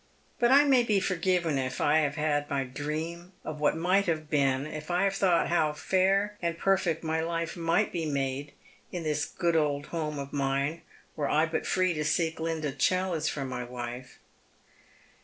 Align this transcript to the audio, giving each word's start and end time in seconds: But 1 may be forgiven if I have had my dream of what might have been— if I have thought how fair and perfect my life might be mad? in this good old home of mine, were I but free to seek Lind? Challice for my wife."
But 0.39 0.49
1 0.49 0.67
may 0.67 0.81
be 0.81 0.99
forgiven 0.99 1.59
if 1.59 1.79
I 1.79 1.99
have 1.99 2.15
had 2.15 2.49
my 2.49 2.63
dream 2.63 3.33
of 3.43 3.59
what 3.59 3.77
might 3.77 4.07
have 4.07 4.31
been— 4.31 4.65
if 4.65 4.89
I 4.89 5.03
have 5.03 5.13
thought 5.13 5.49
how 5.49 5.73
fair 5.73 6.39
and 6.41 6.57
perfect 6.57 7.03
my 7.03 7.19
life 7.21 7.55
might 7.55 7.91
be 7.91 8.07
mad? 8.07 8.51
in 8.91 9.03
this 9.03 9.25
good 9.25 9.55
old 9.55 9.85
home 9.93 10.17
of 10.17 10.33
mine, 10.33 10.81
were 11.15 11.29
I 11.29 11.45
but 11.45 11.67
free 11.67 11.93
to 11.93 12.03
seek 12.03 12.39
Lind? 12.39 12.63
Challice 12.79 13.29
for 13.29 13.45
my 13.45 13.63
wife." 13.63 14.17